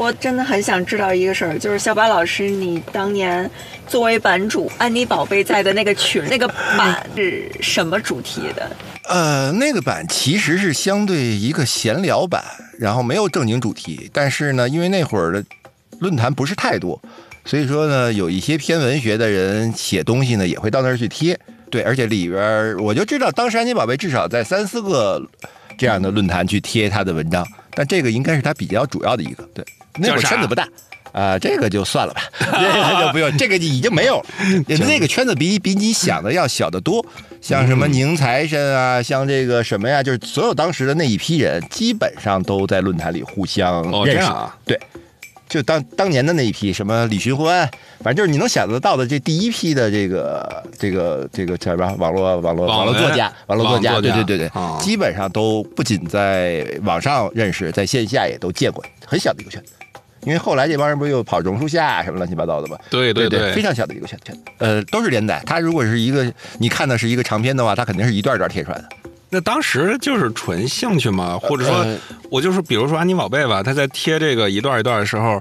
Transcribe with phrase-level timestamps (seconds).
[0.00, 3.48] 我真的很想知道一个事儿，就是小巴老师，你当年
[3.86, 8.70] 作为版主，安妮宝贝在的那个群，那个版是什么主题的？
[9.10, 12.42] 呃，那个版其实是相对一个闲聊版，
[12.78, 14.08] 然后没有正经主题。
[14.10, 15.44] 但是呢，因为那会儿的
[15.98, 16.98] 论坛不是太多，
[17.44, 21.38] 所以说呢，有一些偏文学的人写东西呢，也会到那儿去贴。
[21.70, 25.22] 对，而且里边儿我就知道，当时安妮宝贝至少在三四个
[25.76, 29.46] 这样的论坛去贴他的文章，但这个应该是他比较主要的一个。
[29.52, 29.62] 对，
[29.96, 30.66] 那会儿圈子不大。
[31.12, 34.26] 啊、这个就算了吧， 这个就不用，这个已经没有了。
[34.86, 37.04] 那个圈子比比你想的要小得多，
[37.40, 44.22] 像什么宁财神啊，像这个什么呀，就是所有当时的那一批人，基本上都在论坛里互相哦认识。
[44.22, 44.78] 啊对，
[45.48, 47.68] 就当当年的那一批，什么李寻欢，
[48.04, 59.72] 反正就是你能想得到的这第一批的这个这个这个叫什么网络网络网络作家，网络作家，作家对对对对，哦基本上都不仅在网上认识，在线下也都见过，很小的一个圈子。
[60.24, 62.76] 因为后来这帮人不是又跑榕树下什么乱七八糟的吗？
[62.90, 65.42] 对对对非常小的一个圈圈，呃，都是连载。
[65.46, 68.88] 它如果是一个你看的是一个长篇的话，它肯定是一段一段贴出来的。
[69.30, 71.96] 那当时就是纯兴趣嘛，或者说呃，
[72.30, 75.40] 我就是比如说安妮宝贝吧，他在贴这个一段一段的时候，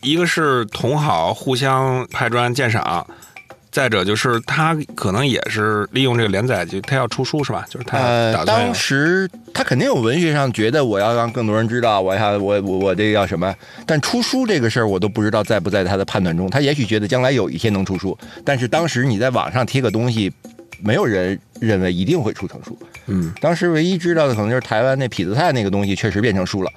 [0.00, 3.06] 一个是同好互相拍砖鉴赏，
[3.70, 7.64] 再者就是他可能也是利用这个连载，就他要出书是吧？
[7.70, 13.54] 就是他呃，打算当时他肯定有文学上觉得我要让更多人知道，我要我我我这个要什么？
[13.86, 16.50] 但出书这个事儿，我都不知道在不在他的判断中。
[16.50, 20.32] 他也许觉得将来有一天能出书，但是当时你在网上贴个东西，
[20.82, 22.76] 没有人认为一定会出成书。
[23.06, 26.70] 嗯，当时唯一知道的可能就是台湾那痞子蔡那个东西确实变成书了。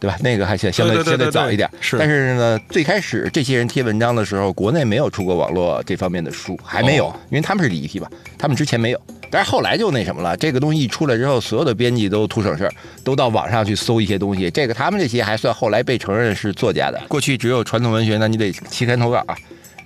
[0.00, 0.16] 对吧？
[0.20, 9.00] 那个还相相对相对早一点，是但是呢，最开始这些人贴文章的时候，国内没有出过网络这方面的书，还没有，哦因为他们是第一批吧，他们之前没有。
[9.30, 12.72] 但是后来就那什么了，这个东西一出来之后，所有的编辑都图省事儿，
[13.04, 14.50] 都到网上去搜一些东西。
[14.50, 17.00] 这个他们这些还算后来被承认是作家的。
[17.06, 19.36] 过去只有传统文学那，你得期刊投稿啊，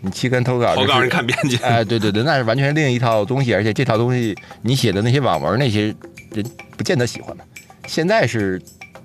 [0.01, 5.95] 你期刊投稿、就是，投稿人看编辑，哎，对对对，那是完全另一套东西，而且这套东西你写的那些网文，那些
[6.31, 6.45] 人
[6.79, 7.45] 不见得喜欢嘛。
[7.87, 8.59] 现在是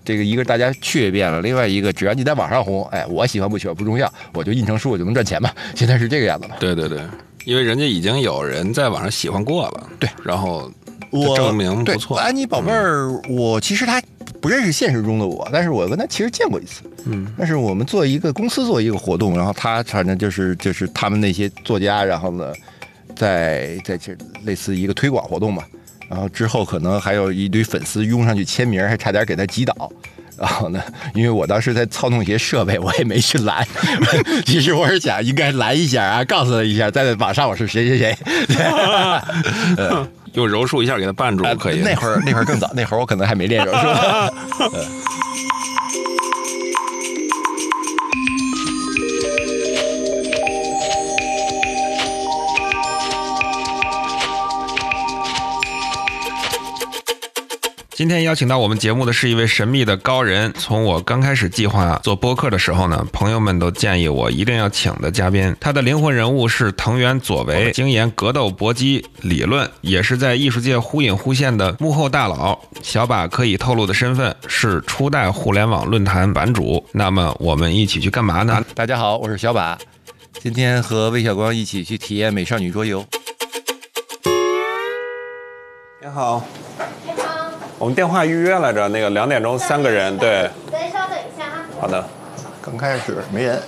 [0.09, 5.51] 这个一个大家确变了，另外一个只要你在网上红，哎，我喜欢不喜欢不重要，我就印成书我就能赚钱嘛。
[5.77, 6.55] 现在是这个样子嘛。
[6.59, 6.99] 对对对，
[7.45, 10.67] 因为人家已经有人在网上喜欢过了，对，然后
[11.11, 14.01] 我证明对不错安妮宝贝儿，我其实他
[14.41, 16.81] 不认识现实中的我，但是我跟他其实见过一次。
[17.05, 22.51] 嗯，但是我们做一个公司做一个活动，然后他反正就是就是他们那些作家，然后呢，
[23.15, 25.63] 在在这类似一个推广活动嘛，
[26.09, 29.91] 然后之后可能还有一堆粉丝拥上去签名，还差点给他击倒。
[30.37, 30.81] 然后呢，
[31.13, 33.65] 因为我当时在操弄一些设备，我也没去拦。
[34.45, 38.17] 其实我是想应该拦一下啊，告诉他一下，在网上我是谁谁谁。
[40.33, 41.81] 用柔术一下给他绊住啊可以。
[41.81, 43.79] 那会儿那会儿更早，那会儿我可能还没练柔术。
[57.99, 60.53] 今天邀请到我们节目的是一位神秘的高人。
[60.57, 65.53] 从我刚开始计划做播客的时候呢，朋友们都建议我一定要请的嘉宾。
[65.59, 72.57] 他的灵魂人物是藤原佐为，精研格斗搏击理论，也是在艺术界忽隐忽现的幕后大佬。
[72.81, 76.81] 小把可以透露的身份是初代互联网论坛版主。
[76.93, 78.63] 那么我们一起去干嘛呢？
[78.73, 79.77] 大家好，我是小把，
[80.41, 83.05] 今天和魏晓光一起去体验美少女桌游。
[86.01, 86.41] 你好，
[87.79, 91.65] 我们电话预约来着，那个两点钟三个人，对，再稍等一下啊。
[91.79, 92.05] 好的。
[92.61, 93.59] 刚开始没人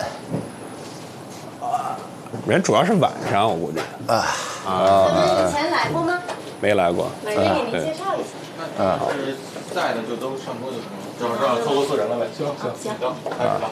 [2.46, 4.28] 人主要是晚上，我估计啊
[4.66, 6.20] 咱们以前来过吗？
[6.60, 7.10] 没来过。
[7.24, 8.84] 来给您介绍一下。
[8.84, 9.38] 啊，是
[9.74, 12.28] 在的就都上桌就行了，正好正好凑够四人了呗。
[12.38, 13.70] 行行行行，开始吧。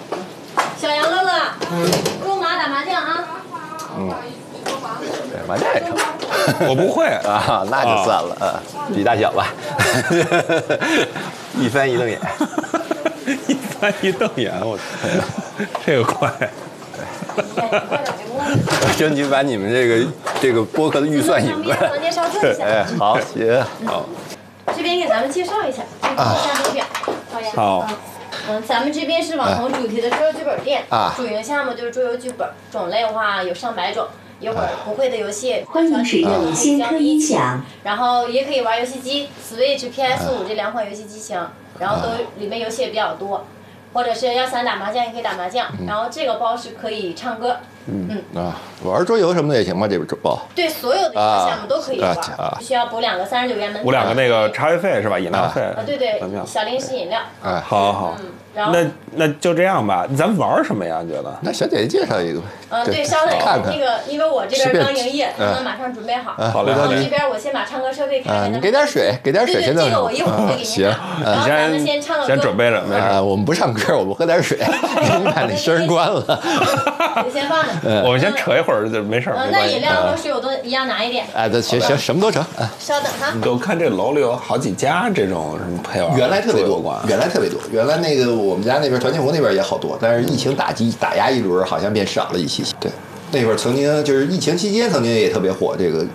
[0.78, 1.32] 小杨乐乐，
[2.26, 3.28] 入马打麻将啊。
[5.32, 8.60] 对麻将也成我不会，啊，那就算了啊，
[8.94, 9.48] 比大小吧，
[11.60, 12.20] 一翻一瞪眼。
[13.48, 14.78] 一翻一瞪眼，我
[15.86, 16.32] 这个快。
[18.98, 20.12] 争取把你们这个
[20.42, 21.78] 这个播客的预算引过来。
[21.88, 22.66] 房间稍坐一下。
[22.66, 23.64] 哎，好，行。
[23.86, 24.06] 好，
[24.76, 26.84] 这边给咱们介绍一下，这个下图表，
[27.32, 27.52] 好呀。
[27.56, 27.92] 好啊
[28.50, 34.08] 嗯，咱们这边是网红主题的桌游剧本店啊主营项目就是桌游剧本，种类的话有上百种。
[34.40, 37.62] 一会儿不会的游戏，欢迎使用新科音响。
[37.84, 41.38] 然后也可以玩游戏机，Switch、PS 五这两款游戏机型，
[41.80, 43.46] 然后都里面游戏也比较多，
[43.94, 45.68] 或者是要想打麻将也可以打麻将。
[45.86, 47.58] 然后这个包是可以唱歌，
[48.34, 49.88] 啊，玩桌游什么的也行吧？
[49.88, 52.10] 这边包对，所有的娱乐项目都可以玩。
[52.10, 55.20] 啊啊，需要补两个三十九元门补两个那个茶位费是吧？
[55.20, 55.62] 饮料费。
[55.62, 58.26] 啊，对对小零食饮料，哎，好好好，嗯，
[58.68, 58.86] 那
[59.16, 61.00] 那就这样吧，咱玩什么呀？
[61.04, 61.34] 你觉得？
[61.42, 62.46] 那小姐姐介绍一个呗。
[62.72, 66.32] 嗯，对，稍等看，看那个因为我这边刚营业，他嗯们马上准备好。
[66.38, 68.48] 啊好嘞然后好嘞这边我先把唱歌设备开。
[68.50, 71.32] 你给点水，给点水，对对，先弄上这个我一会儿就给您行拿。
[71.32, 72.28] 然后咱们你先唱个歌。
[72.28, 73.02] 先准备着，没事。
[73.02, 74.58] 啊，我们不唱歌，我们喝点水。
[74.62, 76.24] 你把那声关了。
[77.26, 77.70] 你先放着。
[78.06, 79.76] 我们先扯一会儿就没事儿，嗯，没关系。
[79.76, 82.42] 那饮料和水我都一样拿一点，哎，对行行，什么都成。
[82.58, 83.34] 啊稍等哈。
[83.46, 87.60] 我看这楼里有好几家这种什么陪玩，原来特别多原来特别多。
[87.72, 92.64] 原来那个我们家那边团结湖那边也好多，但是疫情打击打压一轮，好像变少了一些。
[92.80, 92.92] 对，
[93.32, 95.76] 那会儿曾经就是疫情期间，曾经也特别火。
[95.78, 96.06] 这个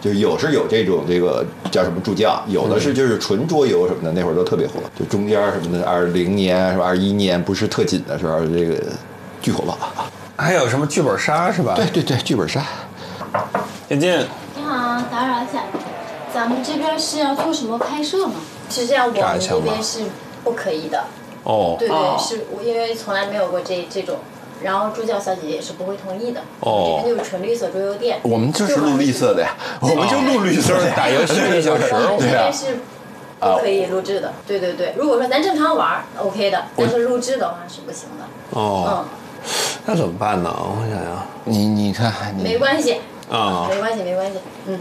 [0.00, 4.74] 就是有是有这种这个叫什么助教，有的是就是纯桌游什么的，那会儿都特别火。
[4.98, 6.84] 就中间什么的，二零年是吧？
[6.84, 8.82] 二一年不是特紧的时候，这个
[9.40, 9.78] 巨火爆。
[10.36, 11.74] 还有什么剧本杀是吧？
[11.76, 12.64] 对，对对，剧本杀。
[13.88, 15.62] 眼镜，你好，打扰一下，
[16.34, 18.34] 咱们这边是要做什么拍摄吗？
[18.70, 20.00] 是这样，我们这边是
[20.42, 21.04] 不可以的。
[21.44, 24.16] 哦对对，哦是我因为从来没有过这这种，
[24.62, 26.40] 然后助教小姐姐也是不会同意的。
[26.60, 28.20] 哦这边就是纯绿色桌游店。
[28.22, 32.76] 我们就是录绿色的呀，我们就录绿色就是打游戏一小时， 我们这对是
[33.40, 34.32] 不可以录制的。
[34.46, 38.58] 对对对，如果说咱正常玩儿 OK 的，但是录制的话是不行的。
[38.60, 39.04] 哦，嗯，
[39.86, 40.54] 那怎么办呢？
[40.54, 44.38] 我想想，你你看你没关系，啊，没关系，没关系。
[44.66, 44.78] 嗯，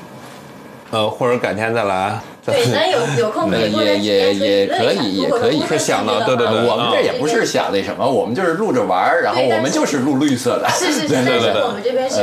[0.91, 2.19] 呃，或者改天再来。
[2.45, 4.83] 对，咱有有空可以过来体验纯娱乐一下。
[4.83, 10.67] 也也可以，也可以不是是想的纯娱乐对对对我们这也不是想那什么，我们就是录着玩儿，然后我们就是录绿色的。
[10.69, 12.21] 是是是， 对但是对对我们这边是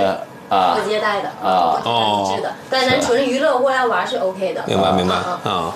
[0.51, 2.53] 呃啊不接待的，啊不接待录制的。
[2.69, 4.63] 但咱纯娱乐过来玩是 OK 的。
[4.67, 5.73] 明白明白啊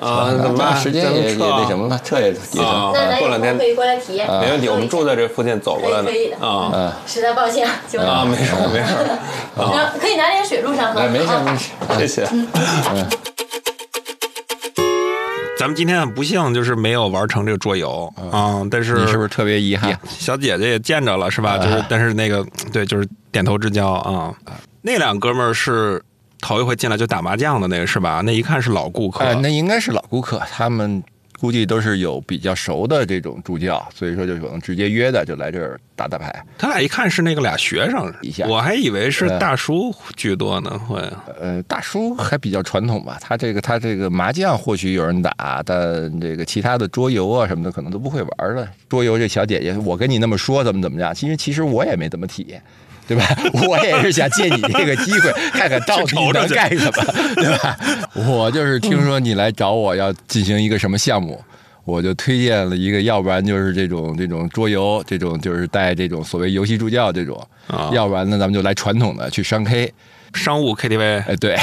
[0.00, 0.76] 啊，怎么办？
[0.76, 2.64] 时间也也那什么了，撤也也成。
[2.64, 4.26] 啊那咱过两天可以过来体验。
[4.28, 9.18] 没问题，我们住在这附近，走过来可以可以的啊嗯，实在抱歉，就啊，没事没事儿，
[9.56, 10.98] 然后可以拿点水路上喝。
[11.00, 11.70] 哎，没事啊没事。
[11.98, 13.31] 谢谢。
[15.62, 19.96] 咱们今天很不幸就是没有玩成这个桌游啊，但是你是不是特别遗憾？
[20.08, 21.56] 小姐姐也见着了是吧？
[21.56, 24.34] 就是但是那个 对，就是点头之交啊。
[24.80, 26.02] 那两哥们儿是
[26.40, 28.20] 头一回进来就打麻将的那个是吧？
[28.24, 31.00] 那一看是老顾客呃，那应该是老顾客，他们
[31.42, 36.32] 估计都是有比较熟的这种助教，所以说就可能直接约的就来这儿打打牌。
[36.56, 41.02] 他俩一看是那个俩学生一下，我还以为是大叔居多呢，会
[41.40, 48.68] 呃，大叔还比较传统吧，他这个他这个麻将或许有人打，但这个其他的桌游啊什么的可能都不会玩了。
[48.88, 52.62] 桌游这小姐姐，我跟你那么说怎么怎么样，其实其实我也没怎么体验。
[53.06, 53.24] 对吧？
[53.68, 57.04] 我也是想借你这个机会， 看看到底能干什么，
[57.34, 57.76] 对吧？
[58.26, 61.42] 我就是听说你来找我要进行一个什么项目，
[61.84, 69.92] 我就推荐了一个，要不然就是这种这种桌游，这种就是带这种所谓游戏助教这种，啊要不然呢，咱们就来传统的去商 K，
[70.34, 71.56] 商务 KTV，哎，对。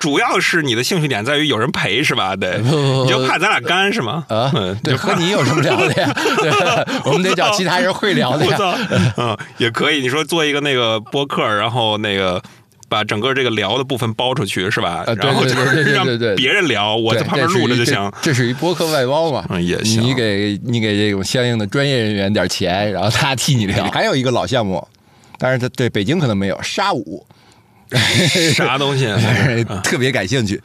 [0.00, 2.34] 主要是你的兴趣点在于有人陪是吧？
[2.34, 4.24] 对，你就怕咱俩干是吗？
[4.28, 6.12] 啊嗯，对，和你有什么聊的呀？
[6.40, 6.50] 对，
[7.04, 8.58] 我们得找其他人会聊的呀。，
[9.18, 10.00] 嗯，也可以。
[10.00, 12.42] 你说做一个那个播客，然后那个
[12.88, 15.04] 把整个这个聊的部分包出去是吧？
[15.06, 17.94] 啊对然后就对对对是让对对对别人聊，我在旁边录着就行。
[17.94, 19.44] 这是一这这是一播客外包嘛？
[19.50, 23.84] 嗯也行你给你给这种相应的专业人员点钱，然后他替你聊。
[23.92, 24.88] 还有一个老项目，
[25.38, 27.26] 但是他对北京可能没有沙舞，
[28.54, 29.06] 啥东西？
[29.82, 30.60] 特别感兴趣。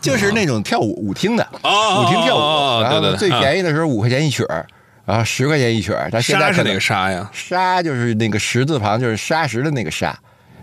[0.00, 4.64] 就是那种跳舞舞厅的，哦舞厅跳哦舞，然后呢最对对最便宜的时候五块钱一曲儿，
[5.04, 7.28] 然后十块钱一曲儿，但现在沙是哪个沙呀？
[7.32, 10.16] 沙就是那个石字旁，就是沙石的那个沙，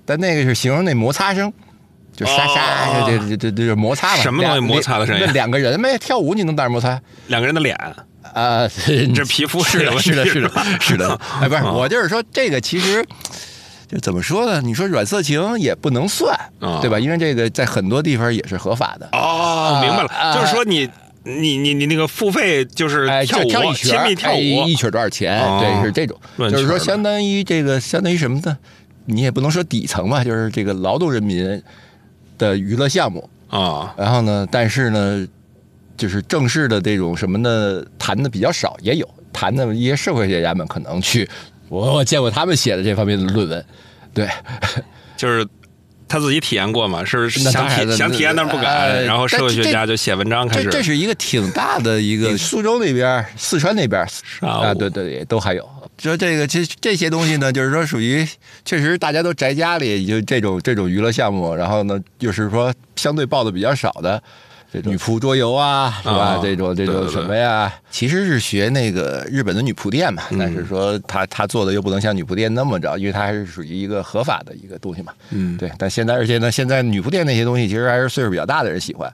[0.06, 1.52] 但那个是形容那摩擦声，
[2.16, 2.62] 就沙沙，
[2.92, 4.24] 哦这这这这这摩擦嘛。
[4.24, 6.98] 什么东西摩擦的声音两两个人呗，跳舞你能在那儿摩擦
[7.28, 7.76] 两个人的脸，
[8.34, 8.66] 啊？
[9.14, 10.50] 这皮肤是的，是的，是的，
[10.80, 11.20] 是的。
[11.42, 13.06] 哎，不是，哦我就是说这个其实。
[13.96, 14.62] 就怎么说呢？
[14.62, 17.00] 你说软色情也不能算，啊对吧？
[17.00, 19.08] 因为这个在很多地方也是合法的。
[19.14, 20.90] 哦，明白了，啊就是说你
[21.24, 25.42] 你你你那个付费就是哎，跳舞，就跳一曲，亲密跳哎舞一曲多少钱？
[25.42, 26.20] 哦对，是这种，
[26.52, 28.58] 就是说相当于这个，相当于什么呢？
[29.06, 31.64] 你也不能说底层吧，就是这个劳动人民
[32.38, 33.30] 的娱乐项目。
[33.48, 35.26] 啊，然后呢，但是呢，
[35.96, 41.30] 就是正式的这种什么呢，谈的比较少，也有谈的一些社会学家们可能去，
[41.70, 43.66] 我我见过他们写的这方面的论文，
[44.14, 44.30] 对，
[45.18, 45.46] 就是
[46.08, 50.66] 他自己体验过嘛，是想体想体验但是不敢，呃然后社会学家就写文章开始。
[50.66, 54.06] 这这是一个挺大的一个，苏州那边、四川那边
[54.42, 55.68] 啊，对对对，都还有。
[55.98, 58.28] 说这个这这些东西呢，就是说属于
[58.66, 64.22] 确实大家都宅家里，就这种这种娱乐项目，然后呢，就是说相对报的比较少的，
[64.76, 66.36] 这种女仆桌游啊，是吧？
[66.36, 67.74] 哦这种这种什么呀？
[67.90, 75.14] 其实是学那个日本的女仆店嘛，但是说他他做的又不能像女仆店那么着，因为它还是属于一个合法的一个东西嘛。
[75.30, 75.72] 嗯，对。
[75.78, 79.12] 但现在而且呢，现在女仆店那些东西其实还是岁数比较大的人喜欢，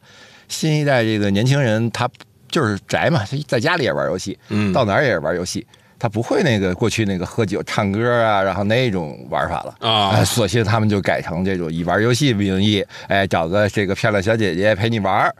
[0.48, 2.10] 新一代这个年轻人他
[2.50, 5.66] 就是宅嘛，他在家里也玩游戏，嗯到哪儿也是玩游戏。
[6.00, 15.36] 他不会那个过去那个喝酒唱歌啊，然后那种玩法了啊哎索性他们就改成这种以玩游戏为名义，哎，找个这个漂亮小姐姐陪你玩儿，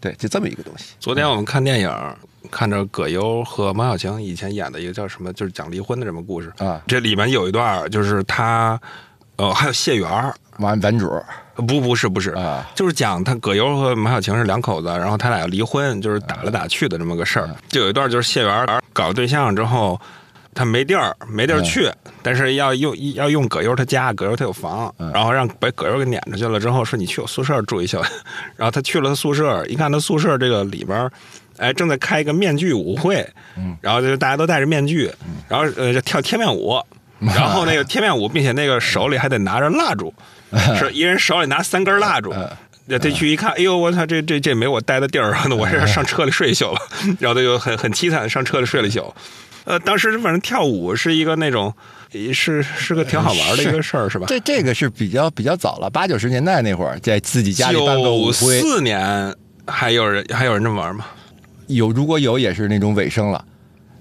[0.00, 0.94] 对，就这么一个东西。
[0.98, 2.16] 昨天我们看电影，
[2.50, 8.80] 看着葛优和马小晴以前演的一个叫什么，就是讲离婚的这么故事啊这里面有一段就是他，
[9.36, 11.10] 呃，还有谢元儿，完男主
[11.54, 17.50] 不不是不是啊就是讲他葛优和马小晴是两口子，然后他俩要离婚，就是打来打去的这么个事儿。
[17.68, 20.00] 就有一段就是谢元儿搞对象之后，
[20.60, 21.90] 他没地儿没地儿去，
[22.22, 27.98] 但是要用要用葛优他家，葛优他有房，然后让把葛优给撵出去了之后，说你去我宿舍住一宿，
[28.56, 31.10] 然后他去了他宿舍，一看他宿舍这个里边儿。
[31.56, 33.26] 哎，正在开一个面具舞会，
[33.80, 35.10] 然后就是大家都戴着面具，
[35.48, 36.78] 然后呃就跳贴面舞，
[37.20, 40.12] 然后那个贴面舞，并且那个手里还得拿着蜡烛，
[40.78, 42.34] 是一人手里拿三根蜡烛。
[42.86, 46.80] 那他去一看，哎呦，我操，这这这没我待的地儿，那我这上车里睡一宿了。
[47.18, 49.14] 然后他就很很凄惨，上车里睡了一宿。
[49.64, 51.72] 呃，当时反正跳舞是一个那种，
[52.32, 54.26] 是是个挺好玩的一个事儿，是吧？
[54.28, 59.34] 这这个是比较比较早了，八九十年代那会儿，在自己家里办个舞九会，四年
[59.66, 61.06] 还有人还有人这么玩吗？
[61.66, 63.44] 有如果有也是那种尾声了。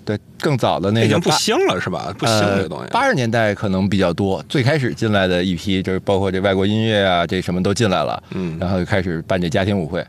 [0.05, 2.11] 对，更早的那已经不兴了，是吧？
[2.17, 2.89] 不兴这呃个东西。
[2.89, 10.03] 八十年代可能比较多，最开始进来的一批就是包括这外国音乐啊，这什么都进来了，嗯然后就开始办这家庭舞会。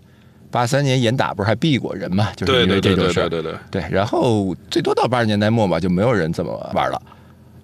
[0.51, 2.29] 八三年严打不是还毙过人嘛？
[2.37, 3.29] 就是因为对对对这种事儿。
[3.29, 3.83] 对对对对。
[3.83, 7.01] 对，然后最多到八十年代末吧，就没有人这么玩了。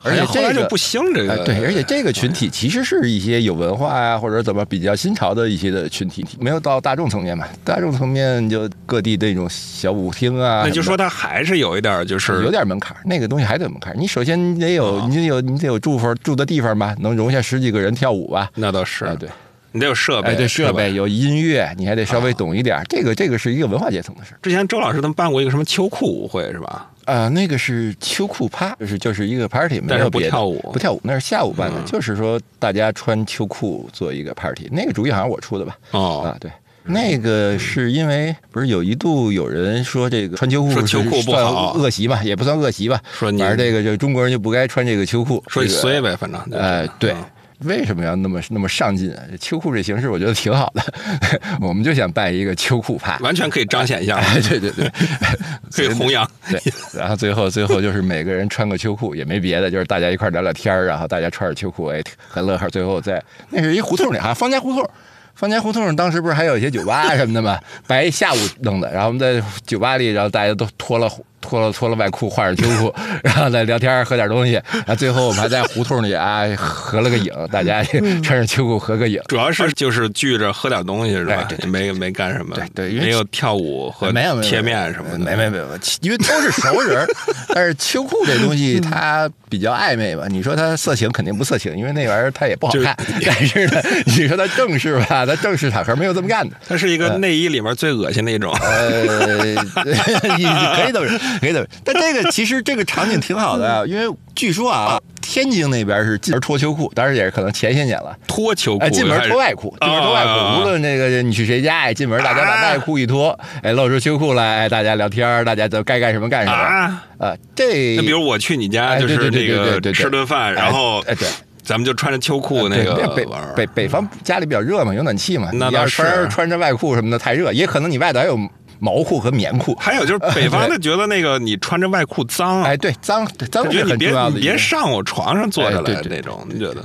[0.03, 7.45] 而且后这个来就不兴这个，呃对，而且这个群体其实是一些有文化呀、或者怎么比较新潮的一些的群体，没有到大众层面嘛。
[7.65, 13.99] 大众层面就各地那种小舞厅啊，那就说什么的他还是有一点就是有点门槛，那个东西还得门槛。
[13.99, 18.49] 你首先你得有，啊你得有，你得有住房住的地方吧，能容下十几个人跳舞吧？
[18.55, 19.29] 那倒是啊，对，
[19.73, 22.85] 你得有设备，哎，对，设备有音乐，你还得稍微懂一点儿。
[22.89, 24.39] 这个这个是一个文化阶层的事儿。
[24.43, 26.91] 之前周老师他们办过一个什么秋裤舞会是吧？
[27.05, 35.77] 啊，那个是秋裤趴，就是就是一个 party，没但是有别的不跳舞不跳舞，那是下午办的，嗯就是说大家穿秋裤做一个 party，那个主意好像我出的吧？
[35.93, 36.51] 哦啊，对。
[36.89, 43.01] 那个是因为不是有一度有人说这个穿秋裤说秋裤不好恶习吧，也不算恶习吧。
[43.13, 47.25] 说你反正这个就中国人就不该穿这个秋裤，说你这个衰呗，反正哎，对嗯。
[47.61, 50.83] 为什么要那么那么上进秋裤这形式我觉得挺好的，
[51.61, 53.17] 我们就想办一个秋裤派。
[53.21, 54.91] 完全可以彰显一下，哎，对对对，
[55.73, 56.29] 可以弘扬。
[56.51, 56.61] 对，
[56.95, 62.69] 然后最后最后就是每个人穿个秋裤，也没别的，就是大家一块聊聊天儿然后大家穿着秋裤，哎，很乐呵。
[62.69, 64.89] 最后在那是一胡同里哈，方家胡同。
[65.35, 71.07] 方家胡同当时不是还有一些酒吧什么的嘛，白下午弄的，然后我们在酒吧里，然后大家都脱了
[71.49, 77.83] 脱了脱了外裤，换上秋裤， 然后再聊天喝点东西，然后最后我们还在胡同里啊合了个影，大家
[78.23, 79.21] 穿着秋裤合个影。
[79.29, 81.57] 主要是就是聚着喝点东西是吧哎对？
[81.59, 85.67] 对也没没干什么，对对因为没有跳舞和没有没有贴面什么的，没没没有，
[86.01, 87.07] 因为都是熟人。
[87.55, 90.25] 但是秋裤这东西它比较暧昧吧？
[90.29, 92.97] 你说它色情肯定不色情，因为那玩意儿它也不好看。
[93.25, 95.25] 但是呢，你说它正式吧？
[95.25, 96.57] 它正式场合没有这么干的。
[96.69, 98.53] 它是一个内衣里面最恶心的一种。
[98.61, 99.03] 呃，
[100.37, 101.07] 你可以这么
[101.37, 101.67] 说，可以这么。
[101.85, 108.17] 但这个其实这个场景挺好的啊，因为据说啊，天津那边是进门脱秋裤，当然也是可能前些年了。
[108.27, 117.05] 脱秋裤，哎，进门脱外裤，进门脱外啊裤，无论那个你去谁家，哎，进门大家把外裤一脱，哎，露出秋裤来，哎，大家聊天，大家都该干什么干什么啊。
[117.19, 121.29] 啊，这那比如我去你家，哎就是对对对那个对对对吃顿饭，然后哎对。
[121.67, 123.27] 咱们就穿着秋裤那对个北
[123.57, 125.51] 北北方家里比较热嘛，有暖气嘛。
[125.51, 128.39] 你要穿穿着外裤什么的太热，也可能你外头还有
[128.79, 129.75] 毛裤和棉裤。
[129.77, 134.39] 还有就是北方的觉得那个你穿着外裤脏，哎，对，脏脏你别很重要的一个。
[134.39, 136.85] 你别上我床上坐下哎对对来那种，你觉得？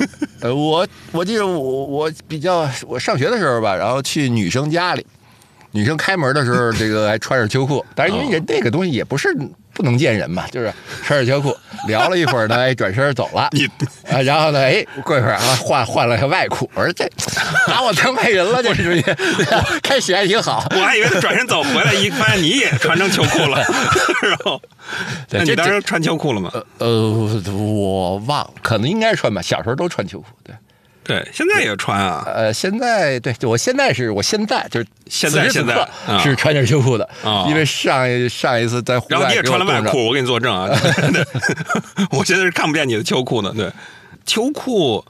[0.40, 5.06] 呃，我我记得我我比较我上学的时候吧，然后去女生家里，
[5.72, 9.28] 女生开门的时候，这个还穿着秋裤，但是因为人那个东西也不是
[9.72, 10.72] 不能见人嘛， 就是
[11.04, 13.48] 穿着秋裤聊了一会儿呢，哎，转身走了。
[13.52, 13.66] 你
[14.10, 17.04] 啊，然后呢，哎， 过一会儿啊，换换了个外裤，我说这
[17.68, 19.00] 拿我当外人了，这属于
[19.82, 20.64] 开始还挺好。
[20.70, 23.58] 我还以为他转身走回来，一发现你也穿成秋裤了，
[24.22, 24.60] 然后，
[25.30, 26.50] 那你这当时穿秋裤了吗？
[26.78, 30.54] 呃，我忘了，可能应该穿吧，小时候都穿秋裤，对。
[31.10, 32.22] 对，现在也穿啊。
[32.26, 35.74] 呃，现在对，我现在是我现在就是现在现在
[36.06, 40.68] 啊是穿着秋裤的，啊因为上一上一次在户外然后你也穿了外裤，我给你作证啊！
[41.12, 41.24] 对
[42.16, 43.52] 我现在是看不见你的秋裤呢。
[43.56, 43.70] 对，
[44.24, 45.04] 秋裤，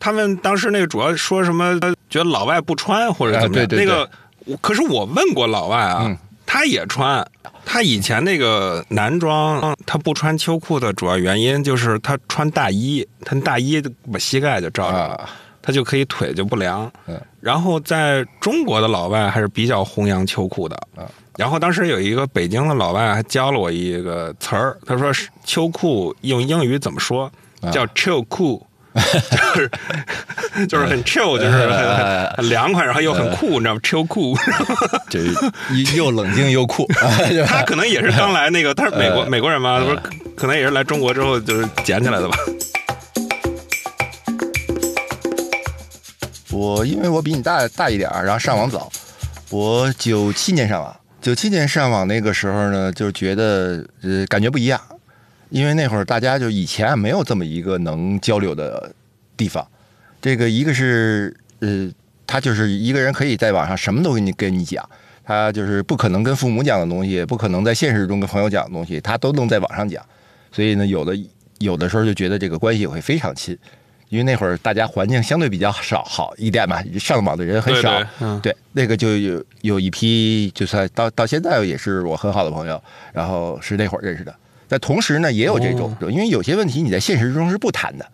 [0.00, 1.78] 他们当时那个主要说什么，
[2.10, 3.64] 觉得老外不穿或者怎么样。
[3.64, 7.26] 啊对对对那个可是我问过老外啊，嗯他也穿。
[7.66, 13.82] 他以前那个男装，他不穿秋裤的主要原因就是他穿大衣，他大衣
[14.12, 15.30] 把膝盖就罩着了，啊，
[15.64, 16.90] 他就可以腿就不凉。
[17.06, 17.18] 嗯。
[17.40, 20.78] 然后在中国的老外还是比较弘扬秋裤的。
[20.98, 21.06] 嗯。
[21.38, 25.10] 然后当时有一个北京的老外还教了我一个词儿，他说
[25.44, 27.30] 秋裤用英语怎么说，
[27.62, 28.60] 啊叫 chill cool，。
[28.94, 29.70] 就是
[30.68, 31.68] 就是很 chill，就是
[32.36, 34.38] 很凉快，然后又很酷，你知道吗？chill cool，，
[35.10, 35.18] 就
[35.96, 36.86] 又冷静又酷，
[37.48, 39.98] 他可能也是刚来那个，他是美国呃美国人嘛，不是
[40.36, 42.36] 可能也是来中国之后就是捡起来的吧？
[46.54, 48.88] 我因为我比你大大一点儿，然后上网早，
[49.50, 54.80] 我九七年上网，九七年上网那个时候呢，就觉得呃感觉不一样，
[55.50, 58.94] 因为那会儿大家就以前没有这么一个能交流的
[59.36, 59.66] 地方，
[60.22, 61.90] 这个一个是呃，
[62.24, 64.88] 他就是一个人可以在网上什么都跟你跟你讲，
[65.24, 70.00] 他就是不可能跟父母讲的东西，不可能在现实中跟朋友讲的东西，他都能在网上讲，
[70.52, 71.18] 所以呢，有的
[71.58, 73.58] 有的时候就觉得这个关系会非常亲。
[74.14, 82.80] 因为那会儿大家环境相对比较少好一点嘛，上网的人很少，对嗯对，那个就有有一批，就算到到现在也是我很好的朋友，
[83.12, 84.32] 然后是那会儿认识的。
[84.68, 88.06] 但同时呢，也有这种，因为有些问题你在现实中是不谈的，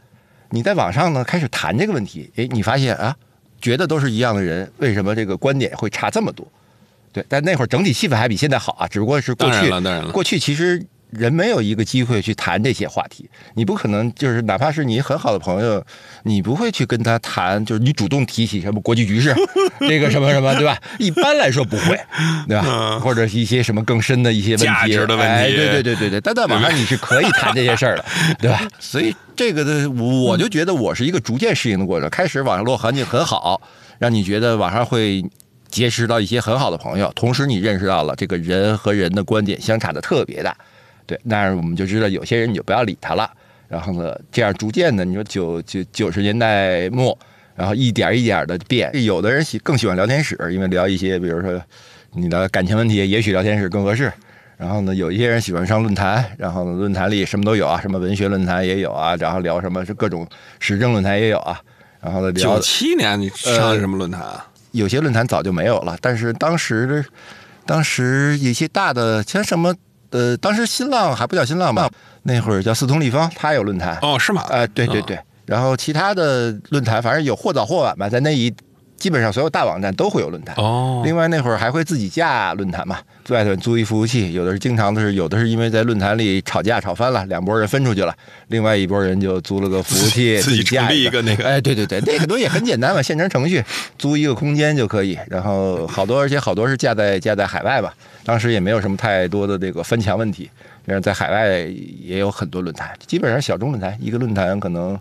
[0.49, 3.15] 你在网上呢开始谈这个问题，哎，你发现啊，
[3.61, 6.51] 觉得都是一样的人，为什么这个观点会差这么多？
[7.13, 15.85] 对，但那会儿整体气氛还比现在好啊，只不过是过去当然了，当然了，过去其实人没有一个机会去谈这些话题，你不可能就是哪怕是你很好的朋友，
[16.23, 19.35] 你不会去跟他谈，就是你主动提起什么国际局势，
[19.81, 20.79] 这个什么什么，对吧？
[20.99, 21.99] 一般来说不会，
[22.47, 22.99] 对吧？
[23.01, 28.05] 或者是一些什么更深的一些问题，价值的问题哎，对对对对对，但在网上你是可以谈这些事儿的，
[28.41, 28.63] 对吧？
[28.79, 32.09] 所以这个的，我就觉得我是一个逐渐适应的过程。
[32.09, 33.61] 开始网络环境很好，
[33.99, 35.25] 让你觉得网上会。
[35.71, 40.53] 结识到一些很好的朋友，同时你认识到了这个人和人的观点相差的特别大，
[41.11, 43.29] 对，但是我们就知道有些人你就不要理他了。
[43.67, 47.19] 然后呢，这样逐渐的，你说九九九十年代末，
[47.57, 48.89] 然后一点一点的变。
[49.05, 51.61] 有的人喜更喜欢聊天室，因为聊一些，比如说
[52.13, 54.13] 你的感情问题，也许聊天室更合适。
[54.57, 60.25] 然后呢，有一些人喜欢上论坛，然后呢，论坛里什么都有啊，什么文学论坛也有啊，然后聊什么是各种
[60.61, 61.61] 时政论坛也有啊。
[62.01, 64.47] 然后呢，聊九七年你上的什么论坛啊？
[64.71, 67.05] 有些论坛早就没有了，但是当时的，
[67.67, 69.75] 当时一些大的，像什么
[70.11, 71.89] 呃，当时新浪还不叫新浪吧，
[72.25, 73.99] 那会儿叫四通立方，他有论坛。
[74.03, 74.45] 哦，是吗？
[74.51, 78.53] 呃，对对对，然后其他的论坛，反正有或早或晚吧，在那一
[79.01, 80.55] 基本上所有大网站都会有论坛。
[80.57, 82.99] 哦，另外那会儿还会自己架论坛嘛，
[83.31, 88.15] 外头租一服务器，有的是经常的是，有的是因为在论坛里吵架吵翻了，两拨人分出去了，
[88.49, 93.65] 另外一拨人就租了个服务器 自己架成立一个那个哎，对对对，那个东西很简单嘛，现成程序，
[93.99, 100.51] 租一个空间就可以，然后好多而且好多是架在架在海外吧，当时也没有什么太多的这个翻墙问题，
[100.85, 101.59] 然后在海外
[102.03, 104.99] 也有很多论坛，基本上小众论坛，一个论坛可能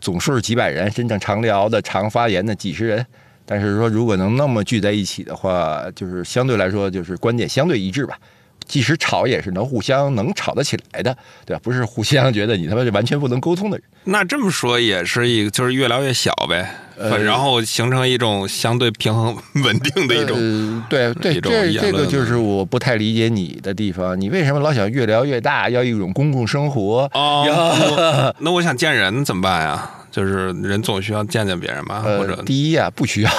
[0.00, 3.06] 总数是几百人，真正常聊的、常发言的几十人。
[3.50, 8.18] 但是说，如果能那么聚在一起的话，就是相对来说，就是观点相对一致吧。
[8.66, 11.60] 即使吵，也是能互相能吵得起来的，对吧？
[11.64, 13.86] 不是互相觉得你他妈是完全不能沟通的人。
[14.04, 20.36] 那这么说也是一个，就是越聊越小呗，呃然后形成一种相对平衡稳定的一种。
[20.36, 24.20] 呃，对对，这这个就是我不太理解你的地方。
[24.20, 27.10] 你为什么老想越聊越大，要一种公共生活？
[27.14, 29.90] 哦，那那我想见人怎么办呀？
[30.10, 33.30] 就是人总需要见见别人吧，或呃者，第一啊，不需要，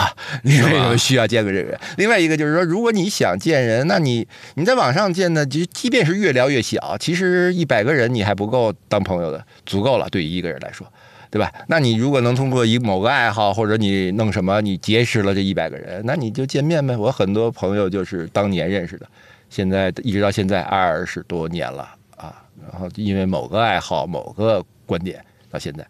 [0.43, 1.80] 你为什么需要见个这个人？
[1.98, 10.88] 另外一个就是说，如果你想见人，那你你在网上见呢，就即便是越聊越小，其实一百个人你还不够当朋友的，足够了，对于一个人来说。
[11.32, 11.54] 对吧？
[11.68, 16.98] 那你如果能通过一某个爱好，或者你弄什么，你结识了这一百个人，那你就见面呗。
[16.98, 19.08] 我很多朋友就是当年认识的，
[19.50, 21.84] 现在一直到现在二十多年了
[22.18, 22.44] 啊。
[22.72, 25.86] 然后因为某个爱好、某个观点，到现在，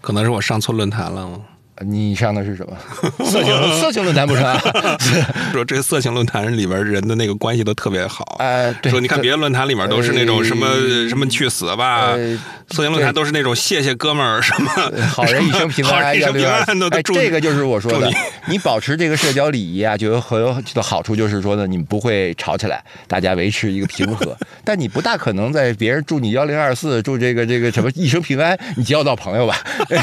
[0.00, 1.40] 可能是我上错论坛了。
[1.84, 2.76] 你上的是什么？
[3.26, 4.58] 色情 色情论坛不是啊？
[5.52, 8.36] 说这个色情论坛里边人的那个关系都特别好。
[8.38, 12.36] 呃，对，说你看别的论坛里面都是那种什么呃什么去死吧，呃
[12.70, 14.70] 色情论坛都是那种谢谢哥们儿什么
[15.12, 18.14] 好人一生平好安，人一生平安都这个就是我说的你，
[18.52, 24.36] 你保持这个社交礼仪啊，就有很有的好处，就是说呢，你们不会吵起来，大家维持一个平和。
[24.64, 29.56] 但你不大可能在别人祝你幺零二四，祝这个这个什么一生平安，你交到朋友吧，
[29.88, 29.98] 对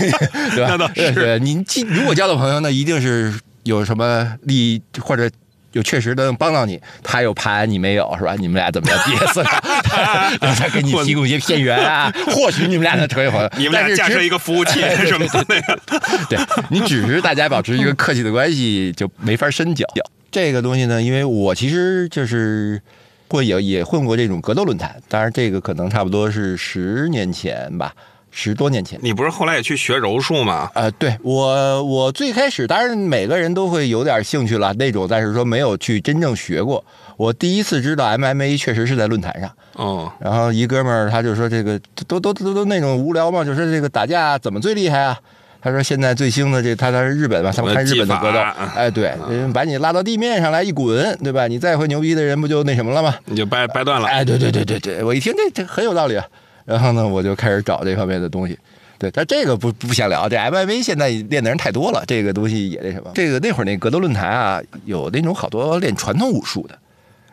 [0.62, 0.68] 吧？
[0.70, 5.30] 那倒是对，你既如果交到朋友，那一定是有什么利益或者。
[5.74, 8.36] 有确实能帮到你，他有盘你没有是吧？
[8.38, 9.50] 你们俩怎么样憋死了？
[9.82, 13.50] 他他给你提供一些片源啊，或许你们俩能成为朋友。
[13.58, 15.80] 你们俩架设一个服务器 哎什么的那个。
[16.30, 16.38] 对
[16.70, 19.84] 你只是大家保持一个客气的关系，就没法深交。
[20.32, 22.80] 这个东西呢，因为我其实就是
[23.28, 27.92] 混也也混过这种格斗论坛，当然这个可能差不多是十年前吧，
[28.36, 29.00] 十多年前。
[29.04, 30.70] 你不是后来也去学柔术吗？
[30.74, 36.84] 呃，对我我最开始，当然每个人都会有点兴趣了那种，但是说没有去真正学过。
[37.16, 45.18] 我第一次知道 MMA 确实是在论坛上，哦，然后一哥们儿他就说这个都都都都那种无聊嘛，就说这个打架怎么最厉害啊？
[45.62, 48.40] 他说现在最兴的这他他是日本嘛，他们看日本的格斗
[48.76, 49.14] 哎对，
[49.54, 51.48] 把你拉到地面上来一滚，对吧？
[51.48, 53.16] 你再会牛逼的人不就那什么了吗？
[53.26, 54.08] 你就掰掰断了。
[54.08, 56.26] 哎，对对对对对，我一听这这很有道理啊。
[56.66, 58.58] 然后呢，我就开始找这方面的东西。
[59.00, 63.12] 对，但这个不不想聊，这 MMA 现在练的人太多了，这个东西也那什么。
[63.14, 66.80] 这个那会儿那格斗论坛啊，有那种好多练传统武术的，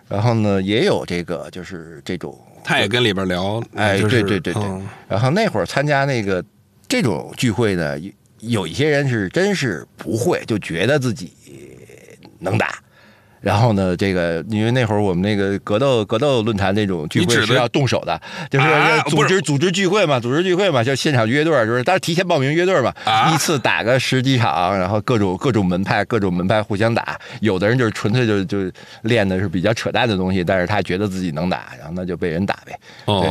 [0.08, 4.62] 然后呢，也有这个就是这种，他也跟里边聊，哎，就是对对对对。
[4.64, 6.44] 嗯然后那会儿参加那个
[6.88, 11.32] 这种聚会呢，有有一些人是真是不会，就觉得自己
[12.40, 12.82] 能打。
[13.40, 18.66] 然后呢，这个因为那会儿我们那个格斗格斗论坛那种聚会是要动手的，就是
[19.08, 23.32] 组织组织聚会嘛，组织聚会嘛，就现场约队儿，就是当然提前报名约队儿嘛，啊。
[23.32, 28.70] 一次打个十几场，然后各种各种门派各种门派互相打，有的人就是纯粹就就
[29.02, 32.78] 练的是比较扯淡的东西，但是他觉得自己能打，然后那就被人打呗。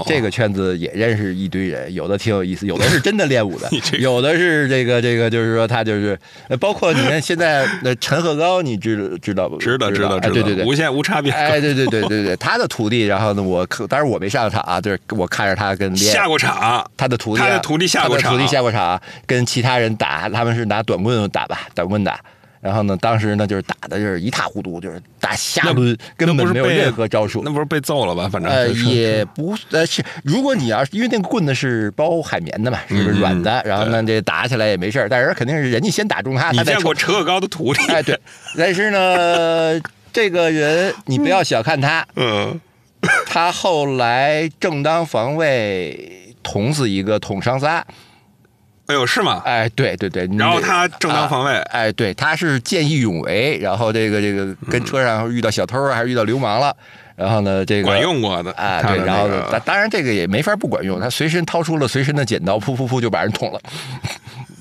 [0.08, 3.70] 这个圈子也认识一堆人，有的挺有意思，有的 是真的练武的
[4.00, 6.18] 有的是这个这个，就是说他就是，
[6.48, 9.58] 呃包括你看现在的陈鹤高，你知知道不？
[9.58, 10.74] 知道知道知道，哎对对对无。
[10.74, 11.32] 限无差别。
[11.32, 22.20] 哎，对对对对对，他的徒弟，然后呢，我可当然我没上场啊，就是我看着他跟练下过场，他的徒弟啊、他的徒弟下过场他的徒弟下过场，跟其他人打，他们是拿短棍打吧，短棍打。
[22.62, 27.50] 然后呢，当时呢就是打的就是一塌糊涂，就是打瞎抡，根本没有任何招数那。
[27.52, 28.28] 不是被揍了吧？
[28.28, 33.62] 反正呃，就是也不呃是，如果你要是因为那个棍子是包海绵的嘛，是不是嗯软的？
[33.66, 36.60] 然后呢，这打起来也没事儿，但是肯定是人家先打中他，你。
[36.64, 37.82] 见过陈鹤高的徒弟？
[37.92, 38.20] 哎，对，
[38.58, 42.60] 但是呢，这个人你不要小看他， 嗯，
[43.26, 47.86] 他后来正当防卫捅死一个，捅伤仨。
[48.90, 49.44] 哎呦，是吗？
[49.46, 56.76] 哎，对对对，然后他正当防卫啊哎，对，他是见义勇为，然后这个这个跟车上遇到小偷还是遇到流氓了，
[57.16, 59.30] 然后呢，这个管用过的啊，对，然后
[59.64, 63.62] 当然这个也没法不管用，他随身掏出了随身的剪刀，噗噗噗就把人捅了。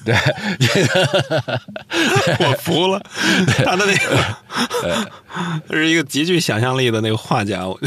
[0.09, 0.17] 对，
[0.59, 0.87] 这
[2.39, 3.01] 个我服了，
[3.65, 5.07] 他的那个
[5.77, 7.79] 是一个极具想象力的那个画家，我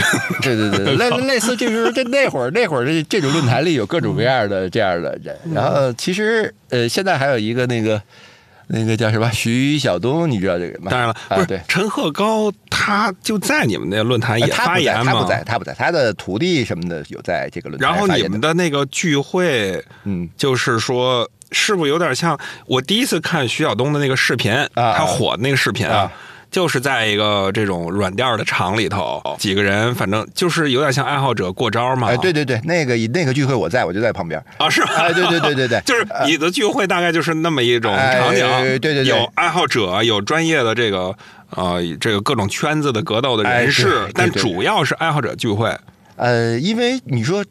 [0.42, 8.02] 对对对， 类类似就是这那会儿那会儿这这种论坛里有各种各样的这样的人，然后其实呃现在还有一个那个
[8.68, 10.92] 那个叫什么徐晓东，你知道这个人吗？
[10.92, 11.60] 当然了，不是。
[11.68, 15.12] 陈鹤高，他就在你们那个论坛也发言吗？
[15.12, 26.12] 他不在，他不在，他的徒弟什么的有在这个论坛然后你们的那个聚会，嗯，就是说，是不是有点像我第一次看徐晓东的那个视频，啊他火的那个视频啊
[26.50, 32.10] 就是在一个这种软垫的厂里头，几个人，反正就是有点像爱好者过招嘛。
[32.10, 34.44] 哎，对对对，那个那个聚会我在，我就在旁边。
[34.58, 34.90] 啊，是吧？
[34.98, 41.16] 哎对对对对对 就是你的聚会大概就是那么一种场景，哎对对对有爱好者，有专业的这个
[41.52, 45.74] 呃这个各种圈子的格斗的人士，但主要是爱好者聚会。
[46.18, 47.46] 呃，因为你说，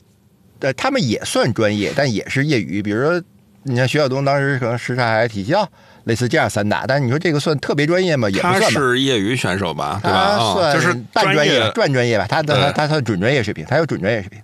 [0.58, 2.82] 呃，他们也算专业，但也是业余。
[2.82, 3.22] 比如说，
[3.64, 5.68] 你看徐晓东当时可能什刹海体校，
[6.04, 8.28] 类似这样三大，但是你说这个算特别专业吗？
[8.30, 8.80] 也不他算吧。
[8.80, 10.36] 是业余选手吧，对吧？
[10.38, 12.26] 他啊、算就是半专业，半专业吧。
[12.28, 14.40] 他的他对他他准专业水平，他有准专业水平。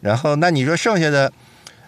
[0.00, 1.32] 然后，那你说剩下的，呃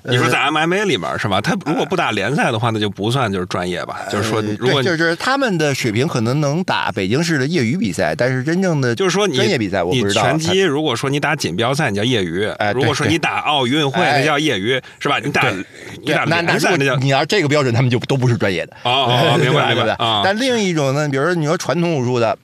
[0.04, 1.40] 你说在 MMA 里面是吧？
[1.40, 4.00] 他如果不打联赛的话，那就不算就是专业吧？
[4.10, 10.22] 就是说呃，如果对就是他们的水平可能能打北京市的业余比赛，但是真正的就是说你专业比赛我不知道。
[10.22, 15.18] 拳击如果说你打锦标赛，你叫业余；哎如果说你打奥运会，哎那叫业余，是吧？
[15.22, 15.64] 你打对
[16.02, 18.72] 你打那那联赛，那叫你要这个标准，他们就都不是专业的。
[18.84, 22.36] 哦哦哦 明白明白啊但另一种呢，比如说你说传统武术的，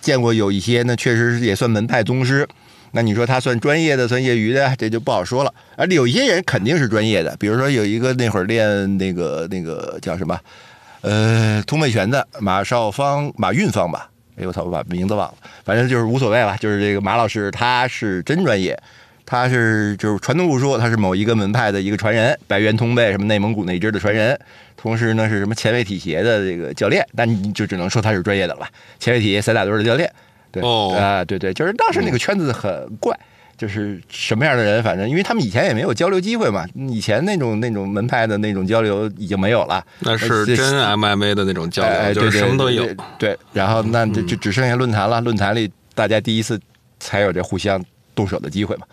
[0.00, 2.46] 见过有一些呢，确实是也算门派宗师。
[2.92, 5.54] 那你说他算专业的，算业余的，这就不好说了。
[5.76, 10.38] 而有一些人肯定是专业的，比如说有一个那会儿练那个那个叫什么，
[11.02, 14.10] 呃，通背拳的马少芳、马运芳吧。
[14.36, 16.56] 哎呦我操，我把名字忘了，反正就是无所谓了。
[16.58, 18.78] 就是这个马老师，他是真专业，
[19.26, 24.38] 他是就是传统武术，他是某一个门派的一个传人，白猿通背什么内蒙古那支的传人，
[24.76, 28.66] 同时呢是什么前卫体协的这个教练，但你就只能说他是专业的了？
[28.98, 30.10] 前卫体协散打队的教练，
[30.50, 33.18] 对，哦啊、对对，就是当时那个圈子很怪。
[33.60, 42.86] 就是什么样的人，反正因为他们以前也没有交流机会嘛，以前那种那种门派的那种交流已经没有了，那是呃真 MMA 的那种交流，哎，就是对什么都有。
[42.86, 46.58] 对对对，然后那就就只剩下论坛了，论坛里大家第一次
[46.98, 47.84] 才有这互相
[48.14, 48.86] 动手的机会嘛。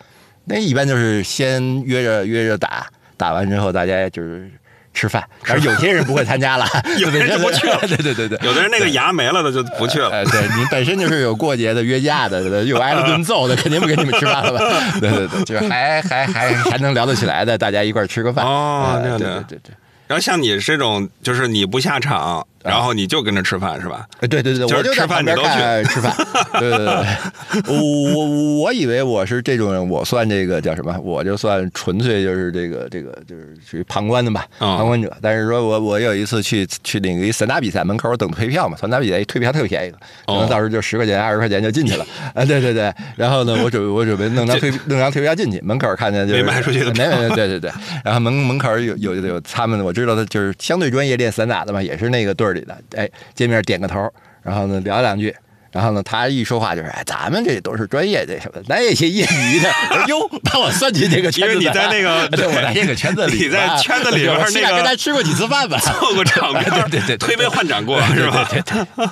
[0.44, 4.50] 那一般就是先约着约着打，打完之后大家就是
[4.98, 6.66] 吃饭， 而有些人不会参加了，
[6.98, 8.38] 有的人就不去了对对对对。
[8.42, 10.10] 有的人那个牙没了的就不去了。
[10.10, 14.58] 呃，对你本身就是有过节的、约架的，又挨了顿揍的，肯定不跟你们吃饭了吧？
[15.00, 18.44] 对对对，就是还还还还能聊得起来的，大家一块吃个饭。
[18.44, 19.74] 哦对对对对。
[20.08, 24.06] 然后像你这种，就是你不下场，然后你就跟着吃饭是吧？
[24.20, 26.14] 呃对对对，我就在吃饭旁边你都去看吃饭。
[26.60, 30.96] 对对对，我我我以为我是这种人，我算这个叫什么？
[31.02, 35.14] 我就算纯粹就是这个这个就是属于旁观的吧，嗯旁观者。
[35.22, 42.04] 但是说我我有一次去去那个一散打比赛门口等退票嘛，散打比赛退票特别便宜的，可能哦到时候就十块钱二十块钱就进去了。
[42.34, 42.92] 啊，对对对。
[43.16, 47.70] 然后呢，我准我准备弄张退弄张退票进去，门口看见就是没卖出去的没对对对。
[48.04, 52.76] 然后门门口有有有他们，我知道他就是相对专业练散打的嘛，也是那个队儿里的。
[52.96, 55.34] 哎，见面点个头，然后呢聊两句。
[55.70, 59.70] 然后呢，他一说话就是，哎，咱们这都是专业的什么，咱也些业余的，
[60.08, 68.48] 哟，把我算进这个圈子里，因为你在那个对，我在这个圈子里，你在圈子里边那个跟他吃过几次饭吧， 做过场 面，对对对对推杯换盏过是吧？
[68.50, 68.80] 对对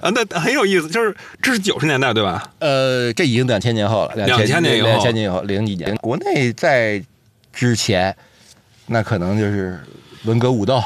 [0.00, 2.42] 啊，那很有意思，就是这是九十年代对吧？
[2.60, 7.00] 呃，这已经两千年后了，2000年以后两千年以后，零几年，国内在
[7.52, 8.16] 之前，
[8.86, 9.78] 那可能就是
[10.24, 10.82] 文革武斗，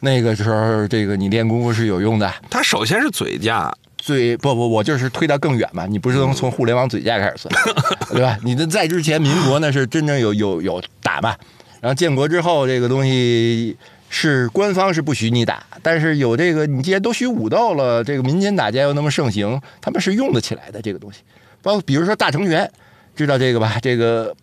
[0.00, 2.32] 那个时候这个你练功夫是有用的。
[2.48, 7.54] 他首先是嘴架，最不不，我就是推到更远嘛，你不是能从互联网嘴架开始算，
[8.12, 8.38] 对吧？
[8.42, 11.36] 你的在之前，民国那是真正有有有打嘛，
[11.80, 13.76] 然后建国之后，这个东西
[14.08, 21.20] 是官方是不许你打，但是有这个，你既然都学武斗了，这个民间打架又那么盛行，他们是用得起来的这个东西。
[21.62, 22.70] 包括比如说大成拳，
[23.14, 23.76] 知道这个吧？
[23.82, 24.34] 这个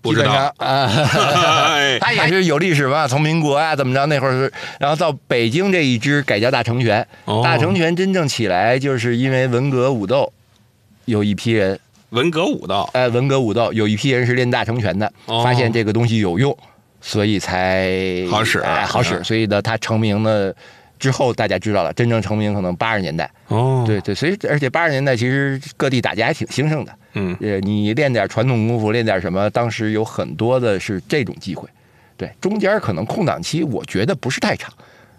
[0.00, 0.52] 不知道啊。
[0.58, 10.32] 哎 他也是有历史嘛，从民国啊怎么着那会儿是，然后到北京这一支改叫大成拳，哦大成拳真正起来就是因为文革武斗，
[11.04, 11.78] 有一批人，
[12.10, 16.56] 文革武斗，哎，文革武斗有一批人是练大成拳的，哦发现这个东西有用，
[17.00, 20.52] 所以才好使哎，好使，嗯所以呢，他成名呢
[21.00, 31.68] 之后大家知道了，真正成名可能八十年代，哦，对对，所以而且八十年代其实各地打架还挺兴盛的，嗯，呃，你练点传统功夫，练点什么，当时有很多的是这种机会。
[32.16, 34.70] 对，中间可能空档期，我觉得不是太长。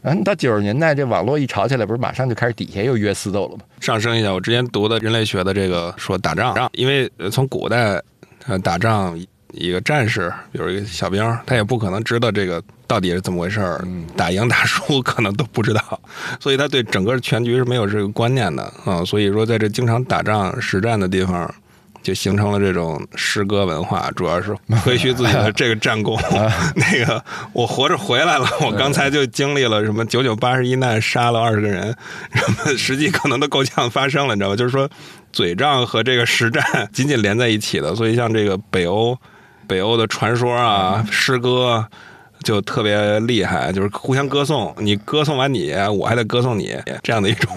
[0.03, 3.63] 嗯，到九十年代，这网络一吵起来，不是马上就开始底下又约私斗了吗？
[3.79, 8.01] 上升一下，我之前读的人类学的这个说打仗，因为呃从古代
[8.47, 9.19] 呃打仗，
[9.51, 15.81] 一个战士，比如一个小兵，他也不可能知道这个到底是怎么回事儿，打赢打输可能都不知道，
[16.41, 21.49] 所以他对整个全局是没有这个观念的啊、所以说在这经常打仗实战的地方。
[22.03, 26.17] 就形成了这种诗歌文化，主要是吹嘘自己的这个战功。
[26.75, 27.23] 那个
[27.53, 31.95] 我活着回来了，我刚才就经历了什么九九八十一难，杀了二十个人，
[32.33, 34.55] 什么实际可能都够呛发生了，你知道吧？
[34.55, 34.89] 就是说
[35.31, 39.15] 嘴仗和这个实战紧紧连在一起的，所以像这个北欧
[39.67, 41.85] 北欧的传说啊、诗歌。
[42.43, 47.51] 就特别厉害，就是互相歌颂，你歌颂完你，我还得歌颂你，这样的一种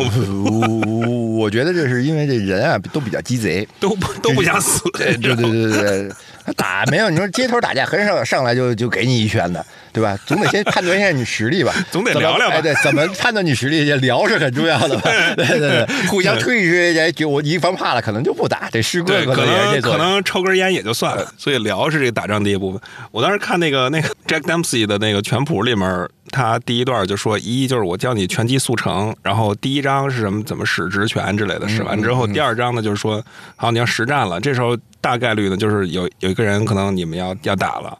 [0.44, 6.10] 我 我觉得这是因为这人啊都比较鸡贼，都不都不想死，对对对对
[6.56, 10.18] 打没有你说街头打架很少上来就就给你一拳的，对吧？
[10.26, 13.86] 总得先判断一下你实力吧， 总得聊聊吧哎，对，怎么判断你实力？
[13.86, 15.10] 这聊是很重要的吧？
[15.36, 18.68] 对对对，互相推一推，哎，就我一方怕了，可能就不打。
[18.70, 19.44] 这师哥，可。
[19.44, 22.80] 能可能抽根烟也就算了，所以聊是这个打仗的一部分。
[23.10, 25.88] 我当时看那个那个 Jack Dempsey 的那个拳谱里面，
[26.34, 33.22] 他第一段就说一就是我教你拳击速成，然后第一章是什么怎么使直拳之类的，使完之后，第二章呢就是说
[33.54, 37.96] 好你要实战了，这时候大概率呢就是有有一个人可能你们要要打了。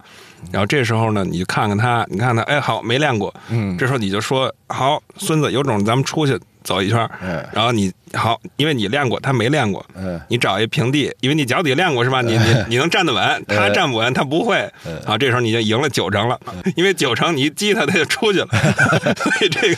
[0.50, 3.32] 然后这时候呢，你就看看他，你看他，哎，好，没练过。
[3.48, 7.08] 嗯这时候你就说，好，孙子有种，咱们出去走一圈
[7.52, 9.84] 然后你好，因为你练过，他没练过。
[9.96, 12.22] 嗯你找一平地，因为你脚底练过是吧？
[12.22, 14.56] 你你你能站得稳，他站不稳，他不会。
[15.04, 16.40] 啊，这时候你就赢了九成了，
[16.74, 18.48] 因为九成你一击他，他就出去了。
[19.16, 19.76] 所以这个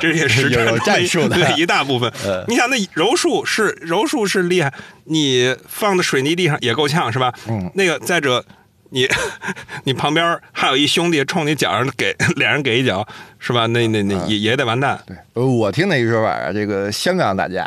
[0.00, 2.44] 这也是有有战术的对一大部分嗯。
[2.46, 4.72] 你想那柔术是柔术是厉害，
[5.04, 7.32] 你放在水泥地上也够呛是吧？
[7.48, 8.44] 嗯那个再者。
[8.92, 9.08] 你
[9.84, 13.06] 你旁边还有一兄弟冲你脚上给 脸上给一脚，
[13.38, 13.66] 是吧？
[13.66, 15.00] 那那那也也得完蛋。
[15.06, 17.66] 对，呃我听的一个说法啊，这个香港打架，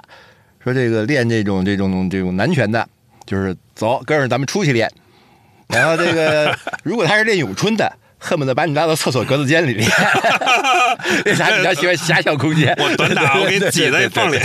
[0.63, 2.87] 说这个练这种这种这种男拳的，
[3.25, 4.89] 就是走跟着咱们出去练，
[5.67, 7.91] 然后这个 如果他是练咏春的。
[8.25, 9.87] 恨不得把你拉到厕所格子间里面，
[11.25, 12.75] 为啥比较喜欢狭小空间？
[12.81, 14.39] 我短打， 我给你挤在放里。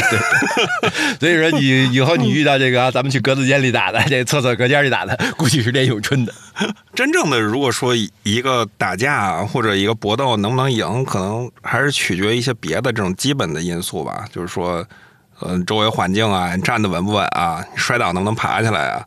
[1.19, 6.35] 所以说你以后你遇到这个啊，咱们去格子间里打的，这厕所隔间里打的，估计是练咏春的。
[6.95, 14.85] 真正的如果说一个打架或者一个搏斗能不能赢，可能还是取决于一些别的这种基本的因素吧，就是说，
[15.41, 19.03] 呃，周围环境啊，你站得稳不稳啊，你摔倒能不能爬起来啊，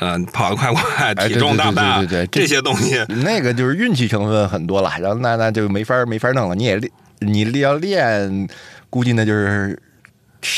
[0.00, 6.54] 嗯、跑得快不快，哎体重大不大，对对对这这些东西，那个就是运气成分很多了，然后那那就没法没法弄了。
[6.54, 8.48] 你也练，你要练，
[8.90, 9.80] 估计那就是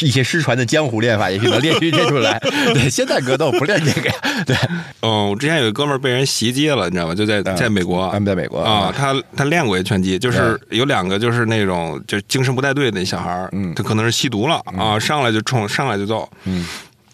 [0.02, 2.38] 一些失传的江湖练法，也许能练出练出来。
[2.74, 4.14] 对，现在格斗不练这个呀。
[4.46, 4.56] 对，
[5.00, 7.14] 嗯，我之前有一哥们儿被人袭击了，你知道吗？
[7.14, 16.66] 就在在美国，他们在美国啊，他他练过一拳击，就是有两个就是那种就精神不太对的那小孩儿，嗯他可能是吸毒了啊，上来就冲，上来就揍，嗯，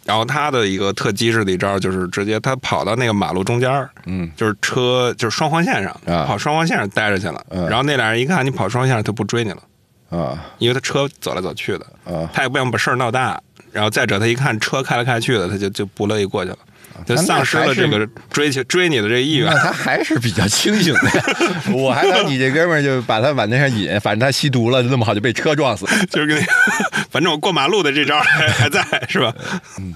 [0.07, 4.31] 然后他的一个特机智的一招就是直接他跑到那个马路中间儿，嗯。
[4.37, 6.25] 就是车就是双黄线上，啊。
[6.25, 7.69] 跑双黄线上待着去了，嗯。
[7.69, 9.59] 然后那俩人一看你跑双黄线上，他不追你了，
[10.19, 10.47] 啊。
[10.59, 13.39] 因为他车走来走去的，啊，他也不想把事儿闹大，
[13.73, 16.59] 然后再者他一看车开来开去的，他就就不乐意过去了。
[17.05, 21.01] 就丧失了这个追求追你的这个意愿，他还是比较清醒的。
[21.75, 25.85] 我还当你这哥们儿就把他往那上引，反正他吸毒了，就那么好就被车撞死。
[26.11, 26.47] 就是跟那，
[27.11, 29.35] 反正我过马路的这招还还在是吧？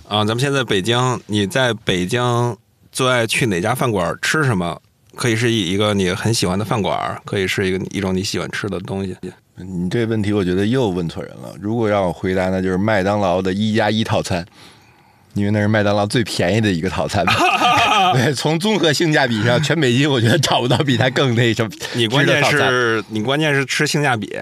[0.08, 2.56] 啊，咱们现在北京，你在北京
[2.90, 4.80] 最爱去哪家饭馆吃什么？
[5.16, 9.16] 可以是一个你很喜欢的饭馆，可以是一个一种你喜欢吃的东西。
[9.56, 11.52] 你这问题我觉得又问错人了。
[11.60, 14.46] 如果让我回答，那就是麦当劳的一加一套餐，
[15.34, 17.24] 因为那是麦当劳最便宜的一个套餐。
[18.14, 21.70] 对，从综合性价比上，全北京我觉得找不到比它更那什么。
[21.92, 24.36] 你关键是你关键是吃性价比，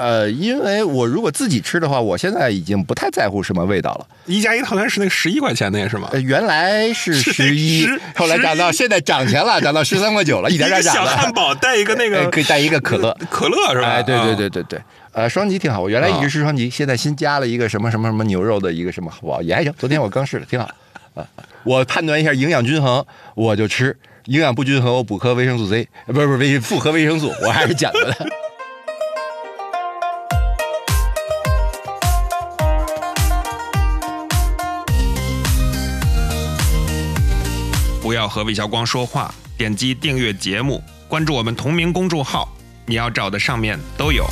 [0.00, 4.06] 呃，因为我如果自己吃的话，我现在已经不太在乎什么味道了。
[4.24, 6.08] 一加一套餐是那个十一块钱那个是吗？
[6.12, 7.86] 呃，原来是是十一，
[8.16, 11.10] 后来涨到现在涨钱了，涨到十三块九了，一一点点涨了。
[11.10, 13.14] 小汉堡 带一个那哎个可以带一个可乐。
[13.28, 13.88] 可乐是吧？
[13.88, 14.80] 哎，对对啊对对对，
[15.12, 15.80] 呃，双极挺好。
[15.82, 19.42] 我原来一直吃双击，现在新加了一个什么什么什么牛肉的一个什么，好不好？
[19.42, 19.70] 也还行。
[19.78, 20.66] 昨天我刚试了，挺好。
[21.14, 21.26] 啊，
[21.64, 23.92] 我判断一下营养均衡，我就吃；
[24.26, 28.16] 营养不均衡，我补颗维生素 C，呃不是不是维复合维生素，我还是讲究的。
[38.10, 42.52] 不要和魏小光说话，点击订阅节目，关注我们同名公众号，
[42.84, 44.26] 你要找的上面都有。